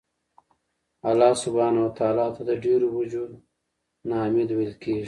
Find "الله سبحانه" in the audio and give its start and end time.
1.09-1.79